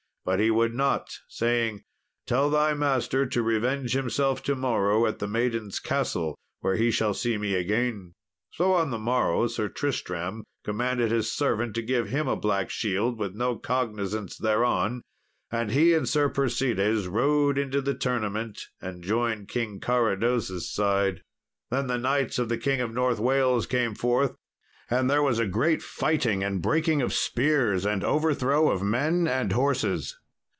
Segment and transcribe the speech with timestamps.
[0.23, 1.81] But he would not, saying,
[2.27, 7.15] "Tell thy master to revenge himself to morrow at the Maiden's Castle, where he shall
[7.15, 8.13] see me again."
[8.51, 13.17] So on the morrow Sir Tristram commanded his servant to give him a black shield
[13.17, 15.01] with no cognizance thereon,
[15.51, 21.23] and he and Sir Persides rode into the tournament and joined King Carados' side.
[21.71, 24.35] Then the knights of the King of North Wales came forth,
[24.93, 29.53] and there was a great fighting and breaking of spears, and overthrow of men and
[29.53, 30.17] horses.